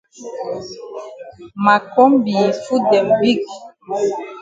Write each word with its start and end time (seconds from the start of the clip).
Ma 1.63 1.75
kombi 1.91 2.31
yi 2.41 2.49
foot 2.63 2.83
dem 2.91 3.07
big. 3.19 3.39